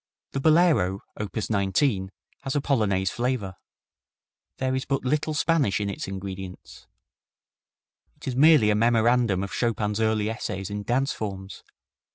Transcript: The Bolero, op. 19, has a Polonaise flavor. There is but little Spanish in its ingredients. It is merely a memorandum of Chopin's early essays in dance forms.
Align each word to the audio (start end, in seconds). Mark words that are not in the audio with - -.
The 0.31 0.39
Bolero, 0.39 1.01
op. 1.15 1.35
19, 1.47 2.11
has 2.41 2.55
a 2.55 2.59
Polonaise 2.61 3.11
flavor. 3.11 3.53
There 4.57 4.73
is 4.73 4.83
but 4.83 5.05
little 5.05 5.35
Spanish 5.35 5.79
in 5.79 5.91
its 5.91 6.07
ingredients. 6.07 6.87
It 8.15 8.27
is 8.27 8.35
merely 8.35 8.71
a 8.71 8.75
memorandum 8.75 9.43
of 9.43 9.53
Chopin's 9.53 9.99
early 10.01 10.27
essays 10.27 10.71
in 10.71 10.81
dance 10.81 11.11
forms. 11.13 11.63